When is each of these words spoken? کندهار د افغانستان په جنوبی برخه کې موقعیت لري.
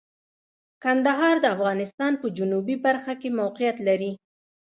کندهار 0.83 1.35
د 1.41 1.45
افغانستان 1.55 2.13
په 2.21 2.27
جنوبی 2.37 2.75
برخه 2.85 3.13
کې 3.21 3.35
موقعیت 3.39 3.77
لري. 3.87 4.11